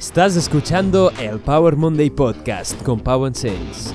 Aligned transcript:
Estás 0.00 0.34
escuchando 0.34 1.12
el 1.20 1.38
Power 1.40 1.76
Monday 1.76 2.08
Podcast 2.08 2.82
con 2.84 3.00
Pau 3.00 3.26
and 3.26 3.36
Sales. 3.36 3.94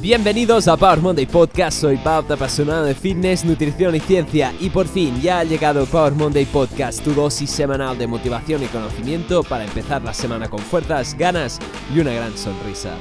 Bienvenidos 0.00 0.66
a 0.66 0.78
Power 0.78 1.02
Monday 1.02 1.26
Podcast, 1.26 1.78
soy 1.78 1.98
Pau, 1.98 2.24
apasionado 2.26 2.86
de 2.86 2.94
fitness, 2.94 3.44
nutrición 3.44 3.94
y 3.94 4.00
ciencia 4.00 4.54
y 4.58 4.70
por 4.70 4.88
fin 4.88 5.20
ya 5.20 5.40
ha 5.40 5.44
llegado 5.44 5.84
Power 5.84 6.14
Monday 6.14 6.46
Podcast, 6.46 7.04
tu 7.04 7.12
dosis 7.12 7.50
semanal 7.50 7.98
de 7.98 8.06
motivación 8.06 8.62
y 8.62 8.66
conocimiento 8.68 9.42
para 9.42 9.66
empezar 9.66 10.00
la 10.00 10.14
semana 10.14 10.48
con 10.48 10.60
fuerzas, 10.60 11.14
ganas 11.18 11.58
y 11.94 12.00
una 12.00 12.12
gran 12.14 12.34
sonrisa. 12.38 12.96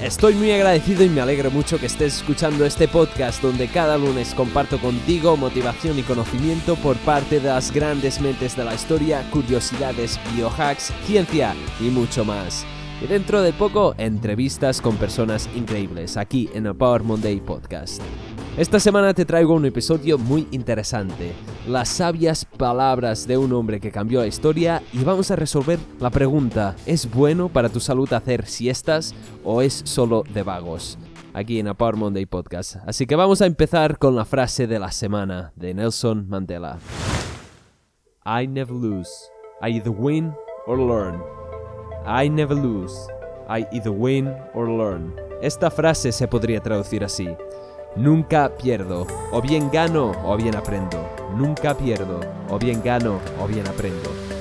Estoy 0.00 0.34
muy 0.34 0.50
agradecido 0.50 1.04
y 1.04 1.08
me 1.08 1.20
alegro 1.20 1.50
mucho 1.50 1.78
que 1.78 1.86
estés 1.86 2.16
escuchando 2.16 2.64
este 2.66 2.88
podcast 2.88 3.42
donde 3.42 3.68
cada 3.68 3.96
lunes 3.96 4.34
comparto 4.34 4.78
contigo 4.78 5.36
motivación 5.36 5.98
y 5.98 6.02
conocimiento 6.02 6.76
por 6.76 6.96
parte 6.98 7.40
de 7.40 7.48
las 7.48 7.70
grandes 7.72 8.20
mentes 8.20 8.56
de 8.56 8.64
la 8.64 8.74
historia, 8.74 9.24
curiosidades, 9.30 10.18
biohacks, 10.34 10.92
ciencia 11.06 11.54
y 11.80 11.84
mucho 11.84 12.24
más. 12.24 12.66
Y 13.02 13.06
dentro 13.06 13.42
de 13.42 13.52
poco, 13.52 13.94
entrevistas 13.98 14.80
con 14.80 14.96
personas 14.96 15.48
increíbles 15.54 16.16
aquí 16.16 16.48
en 16.54 16.66
el 16.66 16.74
Power 16.74 17.02
Monday 17.02 17.40
Podcast. 17.40 18.02
Esta 18.56 18.78
semana 18.78 19.12
te 19.14 19.24
traigo 19.24 19.52
un 19.52 19.64
episodio 19.64 20.16
muy 20.16 20.46
interesante, 20.52 21.32
las 21.66 21.88
sabias 21.88 22.44
palabras 22.44 23.26
de 23.26 23.36
un 23.36 23.52
hombre 23.52 23.80
que 23.80 23.90
cambió 23.90 24.20
la 24.20 24.28
historia 24.28 24.80
y 24.92 25.02
vamos 25.02 25.32
a 25.32 25.36
resolver 25.36 25.80
la 25.98 26.10
pregunta, 26.10 26.76
¿es 26.86 27.12
bueno 27.12 27.48
para 27.48 27.68
tu 27.68 27.80
salud 27.80 28.12
hacer 28.12 28.46
siestas 28.46 29.12
o 29.42 29.60
es 29.60 29.82
solo 29.84 30.22
de 30.32 30.44
vagos? 30.44 30.98
Aquí 31.32 31.58
en 31.58 31.66
el 31.66 31.74
Power 31.74 31.96
Monday 31.96 32.26
Podcast. 32.26 32.76
Así 32.86 33.08
que 33.08 33.16
vamos 33.16 33.42
a 33.42 33.46
empezar 33.46 33.98
con 33.98 34.14
la 34.14 34.24
frase 34.24 34.68
de 34.68 34.78
la 34.78 34.92
semana 34.92 35.52
de 35.56 35.74
Nelson 35.74 36.28
Mandela. 36.28 36.78
I 38.24 38.46
never 38.46 38.72
lose. 38.72 39.10
I 39.60 39.70
either 39.70 39.90
win 39.90 40.32
or 40.68 40.78
learn. 40.78 41.20
I 42.06 42.30
never 42.30 42.56
lose. 42.56 42.94
I 43.48 43.66
either 43.72 43.90
win 43.90 44.32
or 44.54 44.68
learn. 44.68 45.12
Esta 45.42 45.72
frase 45.72 46.12
se 46.12 46.28
podría 46.28 46.60
traducir 46.60 47.02
así. 47.02 47.28
Nunca 47.96 48.50
pierdo, 48.56 49.06
o 49.30 49.40
bien 49.40 49.70
gano 49.70 50.10
o 50.24 50.36
bien 50.36 50.56
aprendo. 50.56 50.98
Nunca 51.36 51.74
pierdo, 51.74 52.18
o 52.50 52.58
bien 52.58 52.82
gano 52.82 53.20
o 53.40 53.46
bien 53.46 53.68
aprendo. 53.68 54.33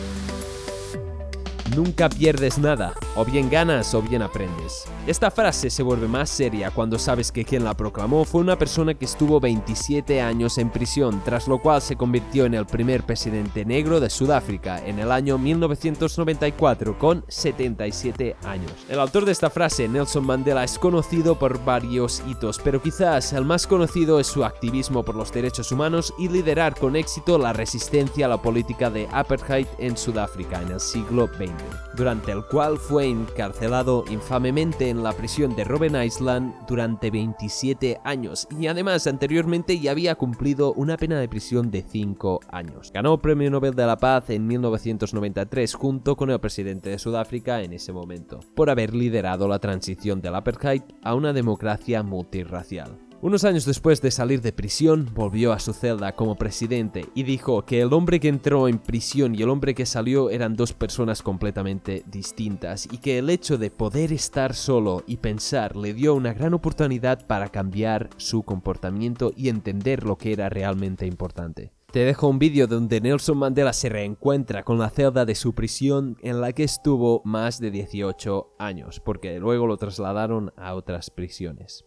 Nunca 1.75 2.07
pierdes 2.07 2.59
nada, 2.59 2.93
o 3.15 3.25
bien 3.25 3.49
ganas 3.49 3.95
o 3.95 4.01
bien 4.01 4.21
aprendes. 4.21 4.85
Esta 5.07 5.31
frase 5.31 5.71
se 5.71 5.81
vuelve 5.81 6.07
más 6.07 6.29
seria 6.29 6.69
cuando 6.69 6.99
sabes 6.99 7.31
que 7.31 7.45
quien 7.45 7.63
la 7.63 7.73
proclamó 7.73 8.25
fue 8.25 8.41
una 8.41 8.59
persona 8.59 8.93
que 8.93 9.05
estuvo 9.05 9.39
27 9.39 10.21
años 10.21 10.59
en 10.59 10.69
prisión, 10.69 11.23
tras 11.25 11.47
lo 11.47 11.57
cual 11.57 11.81
se 11.81 11.95
convirtió 11.95 12.45
en 12.45 12.53
el 12.53 12.67
primer 12.67 13.03
presidente 13.03 13.65
negro 13.65 13.99
de 13.99 14.11
Sudáfrica 14.11 14.85
en 14.85 14.99
el 14.99 15.11
año 15.11 15.39
1994 15.39 16.99
con 16.99 17.25
77 17.27 18.35
años. 18.45 18.71
El 18.87 18.99
autor 18.99 19.25
de 19.25 19.31
esta 19.31 19.49
frase, 19.49 19.87
Nelson 19.87 20.27
Mandela, 20.27 20.63
es 20.63 20.77
conocido 20.77 21.39
por 21.39 21.63
varios 21.65 22.21
hitos, 22.27 22.59
pero 22.63 22.83
quizás 22.83 23.33
el 23.33 23.45
más 23.45 23.65
conocido 23.65 24.19
es 24.19 24.27
su 24.27 24.45
activismo 24.45 25.03
por 25.03 25.15
los 25.15 25.31
derechos 25.31 25.71
humanos 25.71 26.13
y 26.19 26.27
liderar 26.27 26.77
con 26.77 26.95
éxito 26.95 27.39
la 27.39 27.51
resistencia 27.51 28.27
a 28.27 28.29
la 28.29 28.41
política 28.41 28.91
de 28.91 29.07
apartheid 29.11 29.65
en 29.79 29.97
Sudáfrica 29.97 30.61
en 30.61 30.71
el 30.73 30.79
siglo 30.79 31.27
XX 31.27 31.62
durante 31.95 32.31
el 32.31 32.45
cual 32.45 32.77
fue 32.77 33.07
encarcelado 33.07 34.05
infamemente 34.09 34.89
en 34.89 35.03
la 35.03 35.13
prisión 35.13 35.55
de 35.55 35.63
Robben 35.63 36.01
Island 36.01 36.53
durante 36.67 37.11
27 37.11 37.99
años 38.03 38.47
y 38.59 38.67
además 38.67 39.07
anteriormente 39.07 39.79
ya 39.79 39.91
había 39.91 40.15
cumplido 40.15 40.73
una 40.73 40.97
pena 40.97 41.19
de 41.19 41.29
prisión 41.29 41.71
de 41.71 41.83
5 41.83 42.39
años. 42.49 42.91
Ganó 42.93 43.21
Premio 43.21 43.51
Nobel 43.51 43.75
de 43.75 43.85
la 43.85 43.97
Paz 43.97 44.29
en 44.29 44.47
1993 44.47 45.73
junto 45.73 46.15
con 46.15 46.29
el 46.29 46.39
presidente 46.39 46.89
de 46.89 46.99
Sudáfrica 46.99 47.61
en 47.61 47.73
ese 47.73 47.93
momento, 47.93 48.39
por 48.55 48.69
haber 48.69 48.93
liderado 48.93 49.47
la 49.47 49.59
transición 49.59 50.21
del 50.21 50.35
apartheid 50.35 50.83
a 51.03 51.15
una 51.15 51.33
democracia 51.33 52.03
multirracial. 52.03 52.97
Unos 53.23 53.45
años 53.45 53.63
después 53.63 54.01
de 54.01 54.11
salir 54.11 54.41
de 54.41 54.51
prisión, 54.51 55.09
volvió 55.15 55.53
a 55.53 55.59
su 55.59 55.71
celda 55.71 56.11
como 56.11 56.35
presidente 56.35 57.05
y 57.15 57.23
dijo 57.23 57.63
que 57.63 57.79
el 57.79 57.93
hombre 57.93 58.19
que 58.19 58.27
entró 58.27 58.67
en 58.67 58.79
prisión 58.79 59.33
y 59.33 59.41
el 59.41 59.49
hombre 59.49 59.73
que 59.73 59.85
salió 59.85 60.29
eran 60.29 60.57
dos 60.57 60.73
personas 60.73 61.21
completamente 61.21 62.03
distintas 62.05 62.85
y 62.91 62.97
que 62.97 63.19
el 63.19 63.29
hecho 63.29 63.57
de 63.57 63.71
poder 63.71 64.11
estar 64.11 64.53
solo 64.53 65.03
y 65.07 65.15
pensar 65.15 65.77
le 65.77 65.93
dio 65.93 66.15
una 66.15 66.33
gran 66.33 66.53
oportunidad 66.53 67.25
para 67.25 67.47
cambiar 67.47 68.09
su 68.17 68.43
comportamiento 68.43 69.31
y 69.37 69.47
entender 69.47 70.03
lo 70.03 70.17
que 70.17 70.33
era 70.33 70.49
realmente 70.49 71.07
importante. 71.07 71.71
Te 71.93 71.99
dejo 71.99 72.27
un 72.27 72.39
vídeo 72.39 72.67
donde 72.67 72.99
Nelson 72.99 73.37
Mandela 73.37 73.71
se 73.71 73.87
reencuentra 73.87 74.63
con 74.63 74.79
la 74.79 74.89
celda 74.89 75.23
de 75.23 75.35
su 75.35 75.55
prisión 75.55 76.17
en 76.23 76.41
la 76.41 76.51
que 76.51 76.65
estuvo 76.65 77.21
más 77.23 77.61
de 77.61 77.71
18 77.71 78.55
años, 78.59 78.99
porque 78.99 79.39
luego 79.39 79.65
lo 79.65 79.77
trasladaron 79.77 80.51
a 80.57 80.75
otras 80.75 81.09
prisiones. 81.09 81.85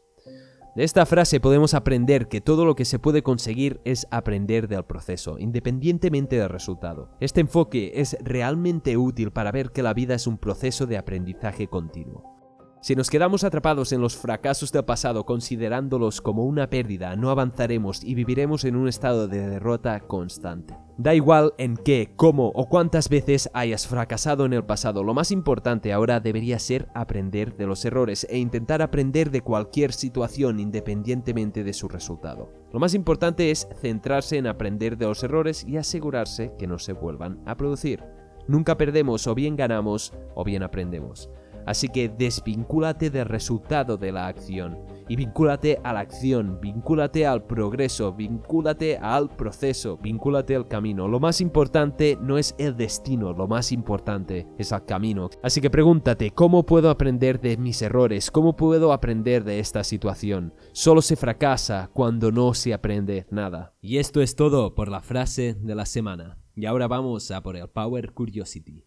De 0.77 0.85
esta 0.85 1.07
frase 1.07 1.41
podemos 1.41 1.73
aprender 1.73 2.29
que 2.29 2.43
todo 2.43 2.67
lo 2.67 2.77
que 2.77 2.85
se 2.85 2.99
puede 2.99 3.23
conseguir 3.23 3.81
es 3.87 4.07
aprender 4.11 4.69
del 4.69 4.85
proceso, 4.85 5.39
independientemente 5.39 6.37
del 6.37 6.51
resultado. 6.51 7.09
Este 7.19 7.41
enfoque 7.41 7.93
es 7.95 8.15
realmente 8.21 8.99
útil 8.99 9.31
para 9.31 9.53
ver 9.53 9.71
que 9.71 9.83
la 9.83 9.95
vida 9.95 10.15
es 10.15 10.27
un 10.27 10.37
proceso 10.37 10.85
de 10.85 10.99
aprendizaje 10.99 11.69
continuo. 11.69 12.36
Si 12.81 12.95
nos 12.95 13.11
quedamos 13.11 13.43
atrapados 13.43 13.93
en 13.93 14.01
los 14.01 14.17
fracasos 14.17 14.71
del 14.71 14.85
pasado 14.85 15.25
considerándolos 15.25 16.21
como 16.21 16.45
una 16.45 16.69
pérdida, 16.71 17.17
no 17.17 17.31
avanzaremos 17.31 18.05
y 18.05 18.15
viviremos 18.15 18.65
en 18.65 18.77
un 18.77 18.87
estado 18.87 19.27
de 19.27 19.49
derrota 19.49 19.99
constante. 20.01 20.77
Da 20.97 21.15
igual 21.15 21.53
en 21.59 21.77
qué, 21.77 22.13
cómo 22.17 22.53
o 22.55 22.69
cuántas 22.69 23.09
veces 23.09 23.51
hayas 23.55 23.87
fracasado 23.87 24.47
en 24.47 24.53
el 24.53 24.65
pasado, 24.65 25.03
lo 25.03 25.15
más 25.15 25.33
importante 25.33 25.93
ahora 25.93 26.21
debería 26.21 26.59
ser 26.59 26.89
aprender 26.95 27.57
de 27.57 27.67
los 27.67 27.85
errores 27.85 28.27
e 28.31 28.39
intentar 28.39 28.83
aprender 28.83 29.31
de 29.31 29.41
cualquier 29.41 29.93
situación 29.93 30.61
independientemente 30.61 31.65
de 31.65 31.73
su 31.73 31.89
resultado. 31.89 32.53
Lo 32.73 32.79
más 32.79 32.95
importante 32.95 33.51
es 33.51 33.69
centrarse 33.81 34.37
en 34.37 34.47
aprender 34.47 34.97
de 34.97 35.07
los 35.07 35.23
errores 35.25 35.65
y 35.65 35.77
asegurarse 35.77 36.53
que 36.59 36.67
no 36.67 36.79
se 36.79 36.93
vuelvan 36.93 37.41
a 37.47 37.57
producir. 37.57 38.05
Nunca 38.49 38.77
perdemos 38.77 39.27
o 39.27 39.35
bien 39.35 39.57
ganamos 39.57 40.13
o 40.35 40.45
bien 40.45 40.63
aprendemos. 40.63 41.29
Así 41.67 41.89
que 41.89 42.09
desvincúlate 42.09 43.11
del 43.11 43.27
resultado 43.27 43.97
de 43.97 44.13
la 44.13 44.29
acción 44.29 44.79
y 45.09 45.17
vincúlate 45.17 45.79
a 45.85 45.93
la 45.93 46.01
acción, 46.01 46.59
vincúlate 46.61 47.27
al 47.27 47.45
progreso, 47.45 48.13
vincúlate 48.13 48.97
al 48.97 49.29
proceso, 49.31 49.99
vincúlate 49.99 50.57
al 50.57 50.69
camino. 50.69 51.09
Lo 51.09 51.21
más 51.21 51.41
importante 51.41 52.19
no 52.21 52.39
es 52.39 52.55
el 52.59 52.77
destino, 52.77 53.33
lo 53.33 53.47
más 53.47 53.73
importante 53.73 54.47
es 54.59 54.73
el 54.73 54.85
camino. 54.85 55.31
Así 55.43 55.61
que 55.61 55.71
pregúntate, 55.71 56.31
¿cómo 56.31 56.65
puedo 56.65 56.91
aprender 56.91 57.41
de 57.41 57.57
mis 57.57 57.83
errores? 57.83 58.31
¿Cómo 58.31 58.57
puedo 58.57 58.93
aprender 58.93 59.45
de 59.45 59.61
esta 59.61 59.85
situación? 59.85 60.55
Solo 60.73 61.03
se 61.03 61.17
fracasa 61.17 61.91
cuando 61.93 62.33
no 62.33 62.55
se 62.55 62.75
aprende 62.75 63.27
nada. 63.31 63.75
Y 63.81 63.99
esto 63.99 64.21
es 64.23 64.37
todo 64.37 64.75
por 64.75 64.89
la 64.89 65.01
frase 65.01 65.55
de 65.55 65.75
la 65.75 65.87
semana. 65.87 66.39
Y 66.55 66.67
ahora 66.67 66.89
vamos 66.89 67.31
a 67.31 67.43
por 67.43 67.57
el 67.57 67.69
Power 67.69 68.13
Curiosity. 68.13 68.85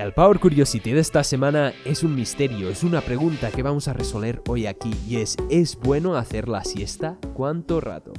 El 0.00 0.14
Power 0.14 0.40
Curiosity 0.40 0.92
de 0.92 1.00
esta 1.00 1.22
semana 1.22 1.74
es 1.84 2.02
un 2.02 2.14
misterio, 2.14 2.70
es 2.70 2.84
una 2.84 3.02
pregunta 3.02 3.50
que 3.50 3.62
vamos 3.62 3.86
a 3.86 3.92
resolver 3.92 4.40
hoy 4.48 4.64
aquí 4.64 4.94
y 5.06 5.16
es 5.16 5.36
¿es 5.50 5.76
bueno 5.76 6.16
hacer 6.16 6.48
la 6.48 6.64
siesta? 6.64 7.18
¿Cuánto 7.34 7.82
rato? 7.82 8.14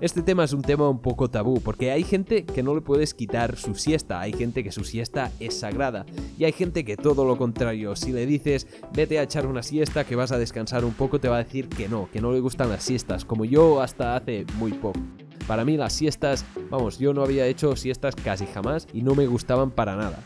Este 0.00 0.22
tema 0.22 0.44
es 0.44 0.52
un 0.52 0.62
tema 0.62 0.88
un 0.88 1.02
poco 1.02 1.28
tabú 1.28 1.60
porque 1.62 1.90
hay 1.90 2.04
gente 2.04 2.44
que 2.44 2.62
no 2.62 2.76
le 2.76 2.80
puedes 2.80 3.12
quitar 3.12 3.56
su 3.56 3.74
siesta, 3.74 4.20
hay 4.20 4.32
gente 4.32 4.62
que 4.62 4.70
su 4.70 4.84
siesta 4.84 5.32
es 5.40 5.58
sagrada 5.58 6.06
y 6.38 6.44
hay 6.44 6.52
gente 6.52 6.84
que 6.84 6.96
todo 6.96 7.24
lo 7.24 7.36
contrario, 7.36 7.96
si 7.96 8.12
le 8.12 8.24
dices 8.24 8.68
vete 8.92 9.18
a 9.18 9.24
echar 9.24 9.48
una 9.48 9.64
siesta 9.64 10.04
que 10.04 10.14
vas 10.14 10.30
a 10.30 10.38
descansar 10.38 10.84
un 10.84 10.94
poco 10.94 11.18
te 11.18 11.28
va 11.28 11.38
a 11.38 11.44
decir 11.44 11.68
que 11.68 11.88
no, 11.88 12.08
que 12.12 12.20
no 12.20 12.30
le 12.30 12.38
gustan 12.38 12.68
las 12.68 12.84
siestas, 12.84 13.24
como 13.24 13.44
yo 13.44 13.82
hasta 13.82 14.14
hace 14.14 14.46
muy 14.58 14.74
poco. 14.74 15.00
Para 15.48 15.64
mí 15.64 15.76
las 15.76 15.92
siestas, 15.92 16.44
vamos, 16.70 17.00
yo 17.00 17.12
no 17.12 17.24
había 17.24 17.46
hecho 17.46 17.74
siestas 17.74 18.14
casi 18.14 18.46
jamás 18.46 18.86
y 18.92 19.02
no 19.02 19.16
me 19.16 19.26
gustaban 19.26 19.72
para 19.72 19.96
nada 19.96 20.22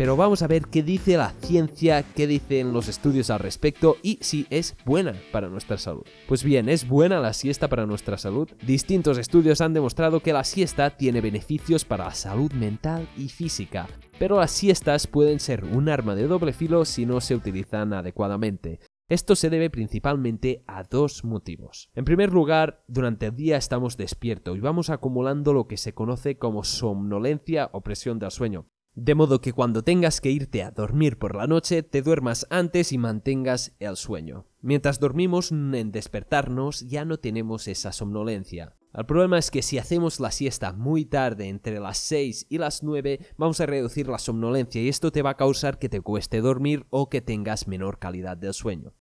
pero 0.00 0.16
vamos 0.16 0.40
a 0.40 0.46
ver 0.46 0.62
qué 0.68 0.82
dice 0.82 1.18
la 1.18 1.28
ciencia, 1.42 2.02
qué 2.02 2.26
dicen 2.26 2.72
los 2.72 2.88
estudios 2.88 3.28
al 3.28 3.40
respecto 3.40 3.98
y 4.02 4.16
si 4.22 4.46
es 4.48 4.74
buena 4.86 5.14
para 5.30 5.50
nuestra 5.50 5.76
salud. 5.76 6.06
Pues 6.26 6.42
bien, 6.42 6.70
¿es 6.70 6.88
buena 6.88 7.20
la 7.20 7.34
siesta 7.34 7.68
para 7.68 7.84
nuestra 7.84 8.16
salud? 8.16 8.48
Distintos 8.64 9.18
estudios 9.18 9.60
han 9.60 9.74
demostrado 9.74 10.20
que 10.20 10.32
la 10.32 10.42
siesta 10.44 10.96
tiene 10.96 11.20
beneficios 11.20 11.84
para 11.84 12.06
la 12.06 12.14
salud 12.14 12.50
mental 12.52 13.10
y 13.14 13.28
física, 13.28 13.88
pero 14.18 14.38
las 14.38 14.52
siestas 14.52 15.06
pueden 15.06 15.38
ser 15.38 15.66
un 15.66 15.90
arma 15.90 16.14
de 16.14 16.26
doble 16.26 16.54
filo 16.54 16.86
si 16.86 17.04
no 17.04 17.20
se 17.20 17.34
utilizan 17.34 17.92
adecuadamente. 17.92 18.80
Esto 19.10 19.36
se 19.36 19.50
debe 19.50 19.68
principalmente 19.68 20.64
a 20.66 20.82
dos 20.82 21.24
motivos. 21.24 21.90
En 21.94 22.06
primer 22.06 22.32
lugar, 22.32 22.84
durante 22.88 23.26
el 23.26 23.36
día 23.36 23.58
estamos 23.58 23.98
despiertos 23.98 24.56
y 24.56 24.60
vamos 24.60 24.88
acumulando 24.88 25.52
lo 25.52 25.68
que 25.68 25.76
se 25.76 25.92
conoce 25.92 26.38
como 26.38 26.64
somnolencia 26.64 27.68
o 27.74 27.82
presión 27.82 28.18
del 28.18 28.30
sueño. 28.30 28.66
De 29.02 29.14
modo 29.14 29.40
que 29.40 29.54
cuando 29.54 29.82
tengas 29.82 30.20
que 30.20 30.30
irte 30.30 30.62
a 30.62 30.72
dormir 30.72 31.18
por 31.18 31.34
la 31.34 31.46
noche, 31.46 31.82
te 31.82 32.02
duermas 32.02 32.46
antes 32.50 32.92
y 32.92 32.98
mantengas 32.98 33.74
el 33.78 33.96
sueño. 33.96 34.44
Mientras 34.60 35.00
dormimos 35.00 35.52
en 35.52 35.90
despertarnos 35.90 36.86
ya 36.86 37.06
no 37.06 37.18
tenemos 37.18 37.66
esa 37.66 37.92
somnolencia. 37.92 38.76
El 38.92 39.06
problema 39.06 39.38
es 39.38 39.50
que 39.50 39.62
si 39.62 39.78
hacemos 39.78 40.20
la 40.20 40.30
siesta 40.30 40.74
muy 40.74 41.06
tarde, 41.06 41.48
entre 41.48 41.80
las 41.80 41.96
6 41.96 42.48
y 42.50 42.58
las 42.58 42.82
9, 42.82 43.20
vamos 43.38 43.58
a 43.62 43.66
reducir 43.66 44.06
la 44.06 44.18
somnolencia 44.18 44.82
y 44.82 44.90
esto 44.90 45.10
te 45.10 45.22
va 45.22 45.30
a 45.30 45.36
causar 45.38 45.78
que 45.78 45.88
te 45.88 46.02
cueste 46.02 46.42
dormir 46.42 46.84
o 46.90 47.08
que 47.08 47.22
tengas 47.22 47.68
menor 47.68 47.98
calidad 47.98 48.36
del 48.36 48.52
sueño. 48.52 48.92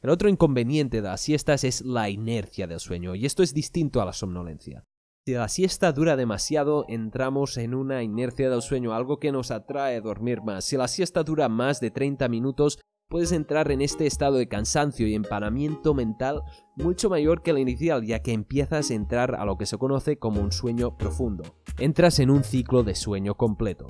El 0.00 0.10
otro 0.10 0.28
inconveniente 0.28 0.98
de 0.98 1.08
las 1.08 1.22
siestas 1.22 1.64
es 1.64 1.80
la 1.80 2.08
inercia 2.08 2.68
del 2.68 2.78
sueño 2.78 3.16
y 3.16 3.26
esto 3.26 3.42
es 3.42 3.52
distinto 3.52 4.00
a 4.00 4.04
la 4.04 4.12
somnolencia. 4.12 4.86
Si 5.26 5.34
la 5.34 5.48
siesta 5.48 5.92
dura 5.92 6.16
demasiado, 6.16 6.86
entramos 6.88 7.58
en 7.58 7.74
una 7.74 8.02
inercia 8.02 8.48
del 8.48 8.62
sueño, 8.62 8.94
algo 8.94 9.18
que 9.18 9.32
nos 9.32 9.50
atrae 9.50 9.96
a 9.96 10.00
dormir 10.00 10.40
más. 10.42 10.64
Si 10.64 10.78
la 10.78 10.88
siesta 10.88 11.22
dura 11.22 11.50
más 11.50 11.78
de 11.78 11.90
30 11.90 12.26
minutos, 12.30 12.78
puedes 13.10 13.30
entrar 13.32 13.70
en 13.70 13.82
este 13.82 14.06
estado 14.06 14.38
de 14.38 14.48
cansancio 14.48 15.06
y 15.06 15.14
empanamiento 15.14 15.92
mental 15.92 16.42
mucho 16.74 17.10
mayor 17.10 17.42
que 17.42 17.50
el 17.50 17.58
inicial, 17.58 18.02
ya 18.06 18.22
que 18.22 18.32
empiezas 18.32 18.90
a 18.90 18.94
entrar 18.94 19.34
a 19.34 19.44
lo 19.44 19.58
que 19.58 19.66
se 19.66 19.76
conoce 19.76 20.18
como 20.18 20.40
un 20.40 20.52
sueño 20.52 20.96
profundo. 20.96 21.44
Entras 21.78 22.18
en 22.18 22.30
un 22.30 22.42
ciclo 22.42 22.82
de 22.82 22.94
sueño 22.94 23.34
completo. 23.34 23.88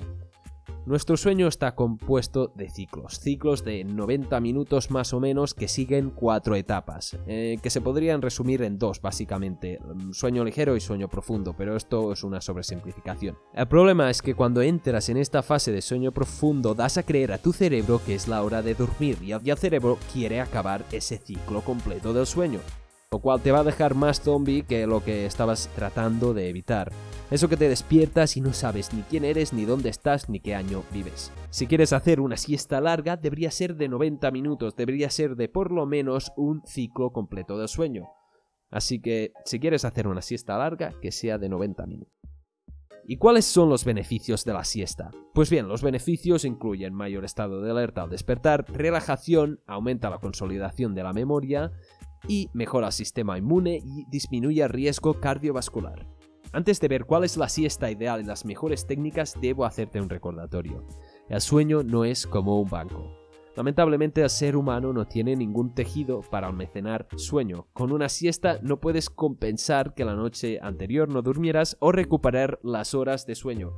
Nuestro 0.87 1.15
sueño 1.15 1.47
está 1.47 1.75
compuesto 1.75 2.51
de 2.55 2.67
ciclos, 2.67 3.19
ciclos 3.19 3.63
de 3.63 3.83
90 3.83 4.39
minutos 4.39 4.89
más 4.89 5.13
o 5.13 5.19
menos 5.19 5.53
que 5.53 5.67
siguen 5.67 6.09
cuatro 6.09 6.55
etapas, 6.55 7.19
eh, 7.27 7.59
que 7.61 7.69
se 7.69 7.81
podrían 7.81 8.23
resumir 8.23 8.63
en 8.63 8.79
dos 8.79 8.99
básicamente, 8.99 9.79
mm, 9.79 10.11
sueño 10.13 10.43
ligero 10.43 10.75
y 10.75 10.81
sueño 10.81 11.07
profundo, 11.07 11.53
pero 11.55 11.75
esto 11.75 12.11
es 12.11 12.23
una 12.23 12.41
sobresimplificación. 12.41 13.37
El 13.53 13.67
problema 13.67 14.09
es 14.09 14.23
que 14.23 14.33
cuando 14.33 14.63
entras 14.63 15.09
en 15.09 15.17
esta 15.17 15.43
fase 15.43 15.71
de 15.71 15.83
sueño 15.83 16.11
profundo 16.11 16.73
das 16.73 16.97
a 16.97 17.03
creer 17.03 17.31
a 17.31 17.37
tu 17.37 17.53
cerebro 17.53 18.01
que 18.03 18.15
es 18.15 18.27
la 18.27 18.41
hora 18.41 18.63
de 18.63 18.73
dormir 18.73 19.19
y 19.21 19.31
el 19.33 19.57
cerebro 19.57 19.99
quiere 20.11 20.41
acabar 20.41 20.83
ese 20.91 21.19
ciclo 21.19 21.61
completo 21.61 22.11
del 22.11 22.25
sueño 22.25 22.59
lo 23.13 23.19
cual 23.19 23.41
te 23.41 23.51
va 23.51 23.59
a 23.59 23.63
dejar 23.65 23.93
más 23.93 24.21
zombie 24.21 24.63
que 24.63 24.87
lo 24.87 25.03
que 25.03 25.25
estabas 25.25 25.69
tratando 25.75 26.33
de 26.33 26.47
evitar. 26.47 26.93
Eso 27.29 27.49
que 27.49 27.57
te 27.57 27.67
despiertas 27.67 28.37
y 28.37 28.41
no 28.41 28.53
sabes 28.53 28.93
ni 28.93 29.01
quién 29.01 29.25
eres, 29.25 29.51
ni 29.51 29.65
dónde 29.65 29.89
estás, 29.89 30.29
ni 30.29 30.39
qué 30.39 30.55
año 30.55 30.83
vives. 30.93 31.29
Si 31.49 31.67
quieres 31.67 31.91
hacer 31.91 32.21
una 32.21 32.37
siesta 32.37 32.79
larga, 32.79 33.17
debería 33.17 33.51
ser 33.51 33.75
de 33.75 33.89
90 33.89 34.31
minutos, 34.31 34.77
debería 34.77 35.09
ser 35.09 35.35
de 35.35 35.49
por 35.49 35.73
lo 35.73 35.85
menos 35.85 36.31
un 36.37 36.61
ciclo 36.65 37.11
completo 37.11 37.57
de 37.57 37.67
sueño. 37.67 38.07
Así 38.69 39.01
que, 39.01 39.33
si 39.43 39.59
quieres 39.59 39.83
hacer 39.83 40.07
una 40.07 40.21
siesta 40.21 40.57
larga, 40.57 40.93
que 41.01 41.11
sea 41.11 41.37
de 41.37 41.49
90 41.49 41.85
minutos. 41.87 42.13
¿Y 43.05 43.17
cuáles 43.17 43.43
son 43.43 43.67
los 43.67 43.83
beneficios 43.83 44.45
de 44.45 44.53
la 44.53 44.63
siesta? 44.63 45.11
Pues 45.33 45.49
bien, 45.49 45.67
los 45.67 45.81
beneficios 45.81 46.45
incluyen 46.45 46.93
mayor 46.93 47.25
estado 47.25 47.61
de 47.61 47.71
alerta 47.71 48.03
al 48.03 48.09
despertar, 48.09 48.65
relajación, 48.69 49.59
aumenta 49.65 50.09
la 50.09 50.19
consolidación 50.19 50.95
de 50.95 51.03
la 51.03 51.11
memoria, 51.11 51.73
y 52.27 52.49
mejora 52.53 52.87
el 52.87 52.93
sistema 52.93 53.37
inmune 53.37 53.81
y 53.83 54.05
disminuye 54.09 54.61
el 54.61 54.69
riesgo 54.69 55.19
cardiovascular. 55.19 56.07
Antes 56.53 56.81
de 56.81 56.87
ver 56.89 57.05
cuál 57.05 57.23
es 57.23 57.37
la 57.37 57.47
siesta 57.47 57.89
ideal 57.89 58.21
y 58.21 58.25
las 58.25 58.45
mejores 58.45 58.85
técnicas, 58.85 59.37
debo 59.39 59.63
hacerte 59.63 60.01
un 60.01 60.09
recordatorio. 60.09 60.85
El 61.29 61.39
sueño 61.39 61.81
no 61.81 62.03
es 62.03 62.27
como 62.27 62.59
un 62.59 62.69
banco. 62.69 63.21
Lamentablemente 63.55 64.21
el 64.21 64.29
ser 64.29 64.55
humano 64.55 64.93
no 64.93 65.05
tiene 65.05 65.35
ningún 65.35 65.73
tejido 65.73 66.21
para 66.21 66.47
almacenar 66.47 67.07
sueño. 67.15 67.67
Con 67.73 67.91
una 67.91 68.07
siesta 68.07 68.59
no 68.61 68.79
puedes 68.79 69.09
compensar 69.09 69.93
que 69.93 70.05
la 70.05 70.15
noche 70.15 70.59
anterior 70.61 71.09
no 71.09 71.21
durmieras 71.21 71.75
o 71.79 71.91
recuperar 71.91 72.59
las 72.63 72.93
horas 72.93 73.25
de 73.25 73.35
sueño. 73.35 73.73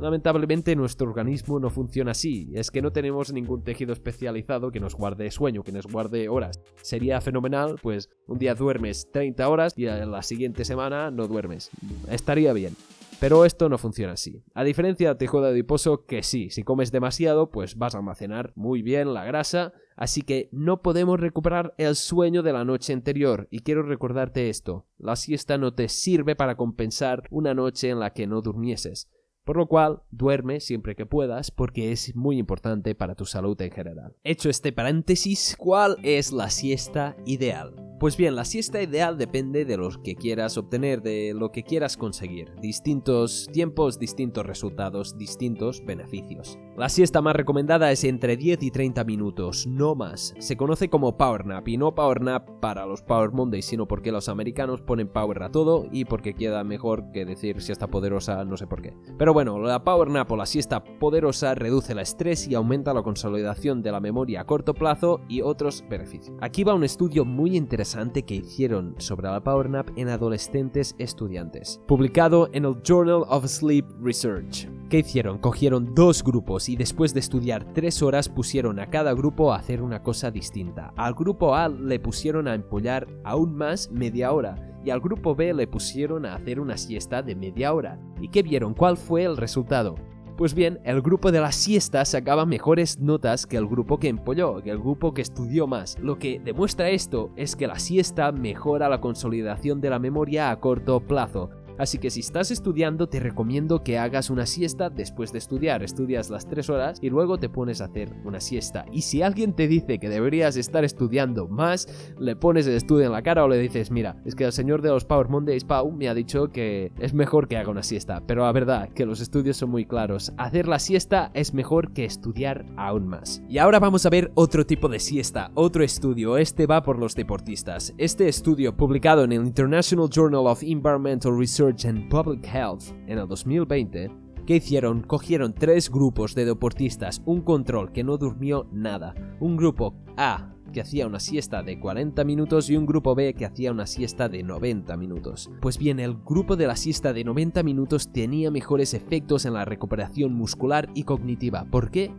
Lamentablemente 0.00 0.76
nuestro 0.76 1.08
organismo 1.08 1.58
no 1.58 1.70
funciona 1.70 2.12
así, 2.12 2.50
es 2.54 2.70
que 2.70 2.82
no 2.82 2.92
tenemos 2.92 3.32
ningún 3.32 3.64
tejido 3.64 3.92
especializado 3.92 4.70
que 4.70 4.80
nos 4.80 4.94
guarde 4.94 5.30
sueño, 5.30 5.62
que 5.64 5.72
nos 5.72 5.86
guarde 5.86 6.28
horas. 6.28 6.60
Sería 6.82 7.20
fenomenal, 7.20 7.76
pues 7.82 8.08
un 8.26 8.38
día 8.38 8.54
duermes 8.54 9.08
30 9.12 9.48
horas 9.48 9.72
y 9.76 9.84
la 9.84 10.22
siguiente 10.22 10.64
semana 10.64 11.10
no 11.10 11.26
duermes. 11.26 11.70
Estaría 12.10 12.52
bien. 12.52 12.76
Pero 13.20 13.44
esto 13.44 13.68
no 13.68 13.78
funciona 13.78 14.12
así. 14.12 14.44
A 14.54 14.62
diferencia 14.62 15.08
del 15.08 15.16
tejido 15.16 15.46
adiposo, 15.46 16.06
que 16.06 16.22
sí, 16.22 16.50
si 16.50 16.62
comes 16.62 16.92
demasiado, 16.92 17.50
pues 17.50 17.76
vas 17.76 17.96
a 17.96 17.98
almacenar 17.98 18.52
muy 18.54 18.80
bien 18.80 19.12
la 19.12 19.24
grasa, 19.24 19.72
así 19.96 20.22
que 20.22 20.48
no 20.52 20.82
podemos 20.82 21.18
recuperar 21.18 21.74
el 21.78 21.96
sueño 21.96 22.44
de 22.44 22.52
la 22.52 22.64
noche 22.64 22.92
anterior. 22.92 23.48
Y 23.50 23.60
quiero 23.60 23.82
recordarte 23.82 24.50
esto, 24.50 24.86
la 24.98 25.16
siesta 25.16 25.58
no 25.58 25.74
te 25.74 25.88
sirve 25.88 26.36
para 26.36 26.56
compensar 26.56 27.24
una 27.30 27.54
noche 27.54 27.90
en 27.90 27.98
la 27.98 28.12
que 28.12 28.28
no 28.28 28.40
durmieses. 28.40 29.08
Por 29.48 29.56
lo 29.56 29.66
cual, 29.66 30.02
duerme 30.10 30.60
siempre 30.60 30.94
que 30.94 31.06
puedas 31.06 31.50
porque 31.50 31.90
es 31.90 32.14
muy 32.14 32.36
importante 32.36 32.94
para 32.94 33.14
tu 33.14 33.24
salud 33.24 33.58
en 33.62 33.70
general. 33.70 34.14
Hecho 34.22 34.50
este 34.50 34.74
paréntesis, 34.74 35.56
¿cuál 35.56 35.96
es 36.02 36.32
la 36.32 36.50
siesta 36.50 37.16
ideal? 37.24 37.74
Pues 37.98 38.16
bien, 38.16 38.36
la 38.36 38.44
siesta 38.44 38.80
ideal 38.80 39.18
depende 39.18 39.64
de 39.64 39.76
lo 39.76 39.90
que 40.04 40.14
quieras 40.14 40.56
obtener, 40.56 41.02
de 41.02 41.34
lo 41.34 41.50
que 41.50 41.64
quieras 41.64 41.96
conseguir. 41.96 42.54
Distintos 42.60 43.48
tiempos, 43.52 43.98
distintos 43.98 44.46
resultados, 44.46 45.18
distintos 45.18 45.84
beneficios. 45.84 46.60
La 46.76 46.90
siesta 46.90 47.22
más 47.22 47.34
recomendada 47.34 47.90
es 47.90 48.04
entre 48.04 48.36
10 48.36 48.62
y 48.62 48.70
30 48.70 49.02
minutos, 49.02 49.66
no 49.66 49.96
más. 49.96 50.32
Se 50.38 50.56
conoce 50.56 50.88
como 50.88 51.16
Power 51.16 51.44
Nap 51.44 51.66
y 51.66 51.76
no 51.76 51.96
Power 51.96 52.20
Nap 52.20 52.48
para 52.60 52.86
los 52.86 53.02
Power 53.02 53.32
Mondays, 53.32 53.64
sino 53.64 53.88
porque 53.88 54.12
los 54.12 54.28
americanos 54.28 54.80
ponen 54.80 55.08
Power 55.08 55.42
a 55.42 55.50
todo 55.50 55.88
y 55.90 56.04
porque 56.04 56.34
queda 56.34 56.62
mejor 56.62 57.10
que 57.10 57.24
decir 57.24 57.60
siesta 57.60 57.88
poderosa, 57.88 58.44
no 58.44 58.56
sé 58.56 58.68
por 58.68 58.80
qué. 58.80 58.94
Pero 59.18 59.34
bueno, 59.34 59.58
la 59.58 59.82
Power 59.82 60.08
Nap 60.08 60.30
o 60.30 60.36
la 60.36 60.46
siesta 60.46 60.84
poderosa 60.84 61.56
reduce 61.56 61.94
el 61.94 61.98
estrés 61.98 62.46
y 62.46 62.54
aumenta 62.54 62.94
la 62.94 63.02
consolidación 63.02 63.82
de 63.82 63.90
la 63.90 63.98
memoria 63.98 64.42
a 64.42 64.44
corto 64.44 64.72
plazo 64.72 65.20
y 65.28 65.40
otros 65.40 65.82
beneficios. 65.90 66.36
Aquí 66.40 66.62
va 66.62 66.74
un 66.74 66.84
estudio 66.84 67.24
muy 67.24 67.56
interesante 67.56 67.87
que 68.26 68.34
hicieron 68.34 68.94
sobre 68.98 69.28
la 69.28 69.42
Power 69.42 69.70
Nap 69.70 69.88
en 69.96 70.08
adolescentes 70.08 70.94
estudiantes, 70.98 71.80
publicado 71.86 72.50
en 72.52 72.66
el 72.66 72.82
Journal 72.82 73.24
of 73.28 73.46
Sleep 73.46 73.86
Research. 74.02 74.68
¿Qué 74.90 74.98
hicieron? 74.98 75.38
Cogieron 75.38 75.94
dos 75.94 76.22
grupos 76.22 76.68
y 76.68 76.76
después 76.76 77.14
de 77.14 77.20
estudiar 77.20 77.72
tres 77.72 78.02
horas 78.02 78.28
pusieron 78.28 78.78
a 78.78 78.90
cada 78.90 79.14
grupo 79.14 79.52
a 79.52 79.56
hacer 79.56 79.82
una 79.82 80.02
cosa 80.02 80.30
distinta. 80.30 80.92
Al 80.96 81.14
grupo 81.14 81.54
A 81.54 81.68
le 81.68 81.98
pusieron 81.98 82.46
a 82.46 82.54
empollar 82.54 83.06
aún 83.24 83.54
más 83.54 83.90
media 83.90 84.32
hora 84.32 84.56
y 84.84 84.90
al 84.90 85.00
grupo 85.00 85.34
B 85.34 85.54
le 85.54 85.66
pusieron 85.66 86.26
a 86.26 86.34
hacer 86.34 86.60
una 86.60 86.76
siesta 86.76 87.22
de 87.22 87.34
media 87.36 87.72
hora. 87.72 87.98
¿Y 88.20 88.28
qué 88.28 88.42
vieron? 88.42 88.74
¿Cuál 88.74 88.98
fue 88.98 89.24
el 89.24 89.36
resultado? 89.36 89.94
Pues 90.38 90.54
bien, 90.54 90.78
el 90.84 91.02
grupo 91.02 91.32
de 91.32 91.40
la 91.40 91.50
siesta 91.50 92.04
sacaba 92.04 92.46
mejores 92.46 93.00
notas 93.00 93.44
que 93.44 93.56
el 93.56 93.66
grupo 93.66 93.98
que 93.98 94.06
empolló, 94.06 94.62
que 94.62 94.70
el 94.70 94.78
grupo 94.78 95.12
que 95.12 95.20
estudió 95.20 95.66
más. 95.66 95.98
Lo 95.98 96.20
que 96.20 96.38
demuestra 96.38 96.90
esto 96.90 97.32
es 97.34 97.56
que 97.56 97.66
la 97.66 97.80
siesta 97.80 98.30
mejora 98.30 98.88
la 98.88 99.00
consolidación 99.00 99.80
de 99.80 99.90
la 99.90 99.98
memoria 99.98 100.52
a 100.52 100.60
corto 100.60 101.00
plazo, 101.00 101.50
Así 101.78 101.98
que 101.98 102.10
si 102.10 102.20
estás 102.20 102.50
estudiando 102.50 103.08
te 103.08 103.20
recomiendo 103.20 103.82
que 103.82 103.98
hagas 103.98 104.30
una 104.30 104.46
siesta 104.46 104.90
después 104.90 105.32
de 105.32 105.38
estudiar. 105.38 105.82
Estudias 105.82 106.30
las 106.30 106.48
3 106.48 106.70
horas 106.70 106.98
y 107.02 107.10
luego 107.10 107.38
te 107.38 107.48
pones 107.48 107.80
a 107.80 107.86
hacer 107.86 108.12
una 108.24 108.40
siesta. 108.40 108.84
Y 108.92 109.02
si 109.02 109.22
alguien 109.22 109.54
te 109.54 109.68
dice 109.68 109.98
que 109.98 110.08
deberías 110.08 110.56
estar 110.56 110.84
estudiando 110.84 111.48
más, 111.48 111.88
le 112.18 112.36
pones 112.36 112.66
el 112.66 112.74
estudio 112.74 113.06
en 113.06 113.12
la 113.12 113.22
cara 113.22 113.44
o 113.44 113.48
le 113.48 113.58
dices, 113.58 113.90
mira, 113.90 114.16
es 114.24 114.34
que 114.34 114.44
el 114.44 114.52
señor 114.52 114.82
de 114.82 114.90
los 114.90 115.04
Power 115.04 115.28
Mondays, 115.28 115.64
Pau, 115.64 115.90
me 115.92 116.08
ha 116.08 116.14
dicho 116.14 116.50
que 116.50 116.92
es 116.98 117.14
mejor 117.14 117.48
que 117.48 117.56
haga 117.56 117.70
una 117.70 117.82
siesta. 117.82 118.22
Pero 118.26 118.44
la 118.44 118.52
verdad, 118.52 118.88
que 118.90 119.06
los 119.06 119.20
estudios 119.20 119.56
son 119.56 119.70
muy 119.70 119.86
claros. 119.86 120.32
Hacer 120.36 120.68
la 120.68 120.78
siesta 120.78 121.30
es 121.34 121.54
mejor 121.54 121.92
que 121.92 122.04
estudiar 122.04 122.66
aún 122.76 123.06
más. 123.06 123.42
Y 123.48 123.58
ahora 123.58 123.78
vamos 123.78 124.04
a 124.06 124.10
ver 124.10 124.32
otro 124.34 124.66
tipo 124.66 124.88
de 124.88 124.98
siesta, 124.98 125.50
otro 125.54 125.84
estudio. 125.84 126.36
Este 126.38 126.66
va 126.66 126.82
por 126.82 126.98
los 126.98 127.14
deportistas. 127.14 127.94
Este 127.98 128.28
estudio, 128.28 128.76
publicado 128.76 129.24
en 129.24 129.32
el 129.32 129.46
International 129.46 130.08
Journal 130.08 130.46
of 130.46 130.62
Environmental 130.62 131.38
Research, 131.38 131.67
and 131.68 132.08
Public 132.08 132.46
Health 132.46 132.94
en 133.06 133.18
el 133.18 133.28
2020, 133.28 134.10
¿qué 134.46 134.56
hicieron? 134.56 135.02
Cogieron 135.02 135.52
tres 135.52 135.90
grupos 135.90 136.34
de 136.34 136.46
deportistas, 136.46 137.20
un 137.26 137.42
control 137.42 137.92
que 137.92 138.04
no 138.04 138.16
durmió 138.16 138.66
nada, 138.72 139.14
un 139.40 139.56
grupo 139.56 139.94
A 140.16 140.54
que 140.72 140.80
hacía 140.80 141.06
una 141.06 141.20
siesta 141.20 141.62
de 141.62 141.78
40 141.78 142.24
minutos 142.24 142.68
y 142.70 142.76
un 142.76 142.86
grupo 142.86 143.14
B 143.14 143.34
que 143.34 143.44
hacía 143.46 143.72
una 143.72 143.86
siesta 143.86 144.28
de 144.28 144.42
90 144.42 144.96
minutos. 144.96 145.50
Pues 145.60 145.78
bien, 145.78 146.00
el 146.00 146.14
grupo 146.14 146.56
de 146.56 146.66
la 146.66 146.76
siesta 146.76 147.12
de 147.12 147.24
90 147.24 147.62
minutos 147.62 148.12
tenía 148.12 148.50
mejores 148.50 148.94
efectos 148.94 149.44
en 149.44 149.54
la 149.54 149.64
recuperación 149.64 150.34
muscular 150.34 150.88
y 150.94 151.04
cognitiva. 151.04 151.64
¿Por 151.70 151.90
qué? 151.90 152.10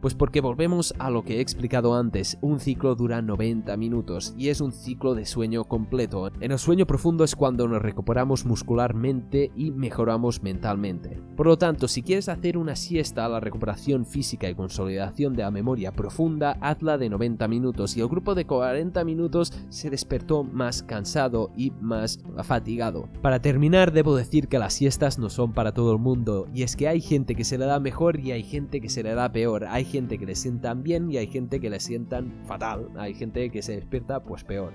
Pues 0.00 0.14
porque 0.14 0.40
volvemos 0.40 0.94
a 0.98 1.10
lo 1.10 1.22
que 1.22 1.38
he 1.38 1.40
explicado 1.40 1.94
antes, 1.94 2.38
un 2.40 2.60
ciclo 2.60 2.94
dura 2.94 3.22
90 3.22 3.76
minutos 3.76 4.34
y 4.36 4.48
es 4.48 4.60
un 4.60 4.72
ciclo 4.72 5.14
de 5.14 5.26
sueño 5.26 5.64
completo. 5.64 6.30
En 6.40 6.52
el 6.52 6.58
sueño 6.58 6.86
profundo 6.86 7.24
es 7.24 7.34
cuando 7.34 7.66
nos 7.66 7.82
recuperamos 7.82 8.44
muscularmente 8.44 9.50
y 9.56 9.70
mejoramos 9.70 10.42
mentalmente. 10.42 11.20
Por 11.36 11.46
lo 11.46 11.58
tanto, 11.58 11.88
si 11.88 12.02
quieres 12.02 12.28
hacer 12.28 12.58
una 12.58 12.76
siesta, 12.76 13.28
la 13.28 13.40
recuperación 13.40 14.06
física 14.06 14.48
y 14.48 14.54
consolidación 14.54 15.34
de 15.34 15.42
la 15.42 15.50
memoria 15.50 15.92
profunda, 15.92 16.58
hazla 16.60 16.98
de 16.98 17.08
90 17.08 17.48
minutos 17.48 17.96
y 17.96 18.00
el 18.00 18.08
grupo 18.08 18.34
de 18.34 18.46
40 18.46 19.02
minutos 19.04 19.52
se 19.70 19.90
despertó 19.90 20.44
más 20.44 20.82
cansado 20.82 21.50
y 21.56 21.72
más 21.80 22.20
fatigado. 22.44 23.08
Para 23.22 23.40
terminar, 23.40 23.92
debo 23.92 24.14
decir 24.14 24.48
que 24.48 24.58
las 24.58 24.74
siestas 24.74 25.18
no 25.18 25.30
son 25.30 25.52
para 25.52 25.72
todo 25.72 25.92
el 25.92 25.98
mundo 25.98 26.46
y 26.52 26.62
es 26.62 26.76
que 26.76 26.88
hay 26.88 27.00
gente 27.00 27.34
que 27.34 27.44
se 27.44 27.58
le 27.58 27.64
da 27.64 27.80
mejor 27.80 28.20
y 28.20 28.32
hay 28.32 28.42
gente 28.42 28.80
que 28.80 28.88
se 28.88 29.02
le 29.02 29.14
da 29.14 29.32
peor. 29.32 29.64
Hay 29.64 29.85
gente 29.86 30.18
que 30.18 30.26
le 30.26 30.34
sientan 30.34 30.82
bien 30.82 31.10
y 31.10 31.16
hay 31.16 31.26
gente 31.26 31.60
que 31.60 31.70
le 31.70 31.80
sientan 31.80 32.44
fatal. 32.46 32.90
Hay 32.96 33.14
gente 33.14 33.50
que 33.50 33.62
se 33.62 33.76
despierta 33.76 34.22
pues 34.22 34.44
peor. 34.44 34.72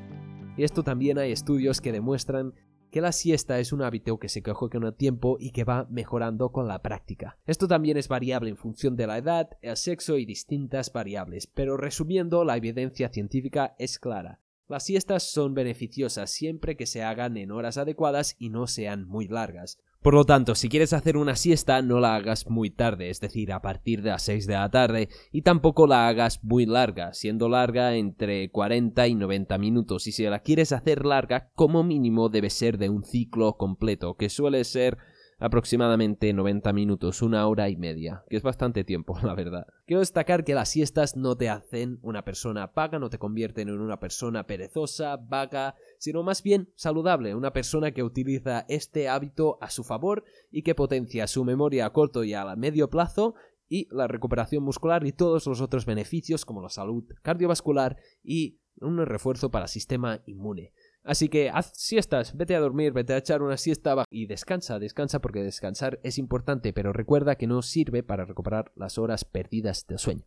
Y 0.57 0.63
esto 0.63 0.83
también 0.83 1.17
hay 1.17 1.31
estudios 1.31 1.79
que 1.79 1.91
demuestran 1.91 2.53
que 2.91 3.01
la 3.01 3.13
siesta 3.13 3.59
es 3.59 3.71
un 3.71 3.81
hábito 3.81 4.19
que 4.19 4.27
se 4.27 4.43
coge 4.43 4.69
con 4.69 4.83
el 4.83 4.93
tiempo 4.93 5.37
y 5.39 5.51
que 5.51 5.63
va 5.63 5.87
mejorando 5.89 6.51
con 6.51 6.67
la 6.67 6.81
práctica. 6.81 7.37
Esto 7.45 7.67
también 7.67 7.95
es 7.95 8.09
variable 8.09 8.49
en 8.49 8.57
función 8.57 8.97
de 8.97 9.07
la 9.07 9.17
edad, 9.17 9.49
el 9.61 9.77
sexo 9.77 10.17
y 10.17 10.25
distintas 10.25 10.91
variables, 10.91 11.47
pero 11.47 11.77
resumiendo, 11.77 12.43
la 12.43 12.57
evidencia 12.57 13.09
científica 13.09 13.75
es 13.79 13.97
clara. 13.97 14.41
Las 14.67 14.85
siestas 14.85 15.23
son 15.23 15.53
beneficiosas 15.53 16.31
siempre 16.31 16.75
que 16.75 16.85
se 16.85 17.03
hagan 17.03 17.37
en 17.37 17.51
horas 17.51 17.77
adecuadas 17.77 18.35
y 18.39 18.49
no 18.49 18.67
sean 18.67 19.07
muy 19.07 19.27
largas. 19.27 19.79
Por 20.01 20.15
lo 20.15 20.25
tanto, 20.25 20.55
si 20.55 20.67
quieres 20.67 20.93
hacer 20.93 21.15
una 21.15 21.35
siesta, 21.35 21.83
no 21.83 21.99
la 21.99 22.15
hagas 22.15 22.49
muy 22.49 22.71
tarde, 22.71 23.11
es 23.11 23.19
decir, 23.19 23.51
a 23.51 23.61
partir 23.61 24.01
de 24.01 24.09
las 24.09 24.23
6 24.23 24.47
de 24.47 24.55
la 24.55 24.71
tarde, 24.71 25.09
y 25.31 25.43
tampoco 25.43 25.85
la 25.85 26.07
hagas 26.07 26.43
muy 26.43 26.65
larga, 26.65 27.13
siendo 27.13 27.47
larga 27.47 27.95
entre 27.95 28.49
40 28.49 29.07
y 29.07 29.13
90 29.13 29.59
minutos, 29.59 30.07
y 30.07 30.11
si 30.11 30.23
la 30.23 30.39
quieres 30.39 30.71
hacer 30.71 31.05
larga, 31.05 31.51
como 31.53 31.83
mínimo 31.83 32.29
debe 32.29 32.49
ser 32.49 32.79
de 32.79 32.89
un 32.89 33.03
ciclo 33.03 33.57
completo, 33.57 34.15
que 34.15 34.29
suele 34.29 34.63
ser 34.63 34.97
aproximadamente 35.41 36.31
90 36.31 36.71
minutos, 36.71 37.23
una 37.23 37.47
hora 37.47 37.67
y 37.67 37.75
media, 37.75 38.23
que 38.29 38.37
es 38.37 38.43
bastante 38.43 38.83
tiempo, 38.83 39.17
la 39.23 39.33
verdad. 39.33 39.65
Quiero 39.87 39.99
destacar 39.99 40.43
que 40.43 40.53
las 40.53 40.69
siestas 40.69 41.17
no 41.17 41.35
te 41.35 41.49
hacen 41.49 41.97
una 42.03 42.23
persona 42.23 42.71
vaga, 42.73 42.99
no 42.99 43.09
te 43.09 43.17
convierten 43.17 43.67
en 43.67 43.81
una 43.81 43.99
persona 43.99 44.45
perezosa, 44.45 45.17
vaga, 45.17 45.75
sino 45.97 46.21
más 46.21 46.43
bien 46.43 46.69
saludable, 46.75 47.33
una 47.33 47.51
persona 47.51 47.91
que 47.91 48.03
utiliza 48.03 48.65
este 48.69 49.09
hábito 49.09 49.57
a 49.61 49.71
su 49.71 49.83
favor 49.83 50.23
y 50.51 50.61
que 50.61 50.75
potencia 50.75 51.25
su 51.25 51.43
memoria 51.43 51.87
a 51.87 51.93
corto 51.93 52.23
y 52.23 52.35
a 52.35 52.55
medio 52.55 52.89
plazo 52.89 53.33
y 53.67 53.87
la 53.89 54.07
recuperación 54.07 54.63
muscular 54.63 55.05
y 55.07 55.11
todos 55.11 55.47
los 55.47 55.59
otros 55.59 55.85
beneficios 55.87 56.45
como 56.45 56.61
la 56.61 56.69
salud 56.69 57.03
cardiovascular 57.23 57.97
y 58.23 58.59
un 58.79 59.03
refuerzo 59.05 59.49
para 59.49 59.65
el 59.65 59.69
sistema 59.69 60.21
inmune. 60.27 60.71
Así 61.03 61.29
que 61.29 61.49
haz 61.49 61.71
siestas, 61.75 62.37
vete 62.37 62.55
a 62.55 62.59
dormir, 62.59 62.93
vete 62.93 63.13
a 63.13 63.17
echar 63.17 63.41
una 63.41 63.57
siesta 63.57 64.05
y 64.09 64.27
descansa, 64.27 64.77
descansa 64.77 65.19
porque 65.19 65.41
descansar 65.41 65.99
es 66.03 66.17
importante, 66.17 66.73
pero 66.73 66.93
recuerda 66.93 67.35
que 67.35 67.47
no 67.47 67.61
sirve 67.61 68.03
para 68.03 68.25
recuperar 68.25 68.71
las 68.75 68.97
horas 68.97 69.25
perdidas 69.25 69.87
de 69.87 69.97
sueño. 69.97 70.25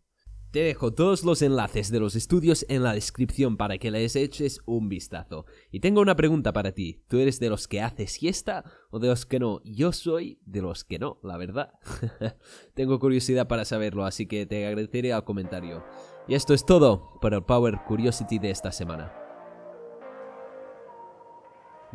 Te 0.54 0.60
dejo 0.60 0.94
todos 0.94 1.24
los 1.24 1.42
enlaces 1.42 1.90
de 1.90 1.98
los 1.98 2.14
estudios 2.14 2.64
en 2.68 2.84
la 2.84 2.92
descripción 2.92 3.56
para 3.56 3.76
que 3.78 3.90
les 3.90 4.14
eches 4.14 4.60
un 4.66 4.88
vistazo. 4.88 5.46
Y 5.72 5.80
tengo 5.80 6.00
una 6.00 6.14
pregunta 6.14 6.52
para 6.52 6.70
ti. 6.70 7.02
¿Tú 7.08 7.18
eres 7.18 7.40
de 7.40 7.50
los 7.50 7.66
que 7.66 7.80
hace 7.80 8.06
siesta 8.06 8.64
o 8.90 9.00
de 9.00 9.08
los 9.08 9.26
que 9.26 9.40
no? 9.40 9.62
Yo 9.64 9.90
soy 9.90 10.38
de 10.46 10.62
los 10.62 10.84
que 10.84 11.00
no, 11.00 11.18
la 11.24 11.38
verdad. 11.38 11.72
tengo 12.74 13.00
curiosidad 13.00 13.48
para 13.48 13.64
saberlo, 13.64 14.04
así 14.04 14.26
que 14.26 14.46
te 14.46 14.64
agradeceré 14.64 15.12
al 15.12 15.24
comentario. 15.24 15.84
Y 16.28 16.36
esto 16.36 16.54
es 16.54 16.64
todo 16.64 17.18
por 17.20 17.34
el 17.34 17.42
Power 17.42 17.80
Curiosity 17.88 18.38
de 18.38 18.50
esta 18.50 18.70
semana. 18.70 19.23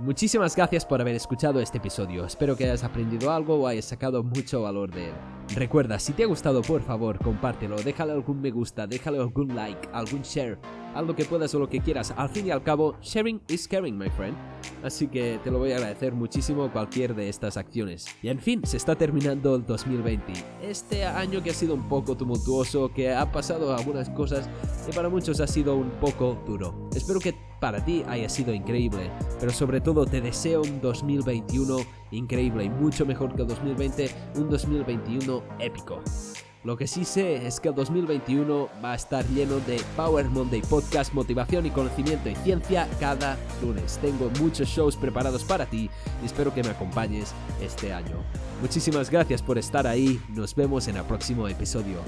Muchísimas 0.02 0.56
gracias 0.56 0.86
por 0.86 1.02
haber 1.02 1.16
escuchado 1.16 1.60
este 1.60 1.78
episodio, 1.78 2.26
espero 2.26 2.56
que 2.56 2.64
hayas 2.64 2.86
aprendido 2.86 3.34
algo 3.34 3.56
o 3.56 3.68
hayas 3.68 3.84
sacado 3.84 4.24
mucho 4.24 4.62
valor 4.62 4.90
de 4.92 5.08
él. 5.08 5.14
Recuerda, 5.54 6.00
si 6.00 6.14
te 6.14 6.24
ha 6.24 6.28
gustado 6.28 6.62
por 6.62 6.82
favor 6.82 7.20
compártelo, 7.20 7.76
déjale 7.76 8.14
algún 8.14 8.40
me 8.40 8.50
gusta, 8.50 8.88
déjale 8.88 9.18
algún 9.18 9.54
like, 9.54 9.90
algún 9.92 10.22
share, 10.22 10.58
algo 10.96 11.16
que 11.16 11.26
puedas 11.26 11.54
o 11.56 11.60
lo 11.60 11.70
que 11.70 11.80
quieras. 11.80 12.14
Al 12.18 12.30
fin 12.30 12.48
y 12.48 12.52
al 12.52 12.64
cabo, 12.64 12.96
sharing 13.02 13.42
is 13.48 13.68
caring, 13.68 13.98
my 13.98 14.10
friend. 14.10 14.36
Así 14.84 15.08
que 15.08 15.40
te 15.44 15.52
lo 15.52 15.60
voy 15.60 15.72
a 15.72 15.78
agradecer 15.78 16.14
muchísimo 16.14 16.72
cualquier 16.72 17.16
de 17.16 17.30
estas 17.30 17.58
acciones. 17.58 18.08
Y 18.22 18.30
en 18.30 18.40
fin, 18.40 18.62
se 18.66 18.78
está 18.78 18.96
terminando 18.96 19.56
el 19.56 19.66
2020. 19.66 20.34
Este 20.62 21.06
año 21.06 21.44
que 21.44 21.52
ha 21.52 21.54
sido 21.54 21.74
un 21.74 21.88
poco 21.88 22.16
tumultuoso, 22.16 22.92
que 22.94 23.14
ha 23.14 23.32
pasado 23.32 23.76
algunas 23.76 24.10
cosas 24.10 24.50
y 24.88 24.94
para 24.94 25.10
muchos 25.10 25.40
ha 25.40 25.48
sido 25.48 25.76
un 25.76 25.90
poco 26.00 26.42
duro. 26.46 26.90
Espero 26.96 27.20
que 27.20 27.36
para 27.60 27.84
ti 27.84 28.04
haya 28.08 28.30
sido 28.30 28.54
increíble, 28.54 29.12
pero 29.40 29.52
sobre 29.52 29.82
todo 29.82 30.06
te 30.06 30.22
deseo 30.22 30.62
un 30.62 30.80
2021 30.80 31.78
increíble 32.12 32.64
y 32.66 32.70
mucho 32.70 33.06
mejor 33.06 33.36
que 33.36 33.42
el 33.42 33.48
2020, 33.48 34.10
un 34.36 34.50
2021 34.50 35.44
épico. 35.60 36.02
Lo 36.66 36.76
que 36.76 36.88
sí 36.88 37.06
sé 37.06 37.48
es 37.48 37.62
que 37.62 37.70
el 37.70 37.76
2021 37.76 38.68
va 38.84 38.92
a 38.92 38.96
estar 38.96 39.26
lleno 39.28 39.60
de 39.62 39.82
Power 39.96 40.26
Monday 40.26 40.62
Podcast, 40.62 41.14
motivación 41.14 41.66
y 41.66 41.72
conocimiento 41.72 42.30
y 42.30 42.36
ciencia 42.36 42.86
cada 43.00 43.38
lunes. 43.62 43.98
Tengo 44.02 44.30
muchos 44.42 44.68
shows 44.68 44.98
preparados 44.98 45.46
para 45.46 45.66
ti 45.66 45.90
y 46.22 46.26
espero 46.26 46.54
que 46.54 46.62
me 46.62 46.72
acompañes 46.72 47.34
este 47.62 47.94
año. 47.94 48.18
Muchísimas 48.62 49.10
gracias 49.10 49.42
por 49.42 49.58
estar 49.58 49.88
ahí, 49.88 50.20
nos 50.30 50.54
vemos 50.54 50.90
en 50.90 50.98
el 50.98 51.04
próximo 51.06 51.48
episodio. 51.48 52.00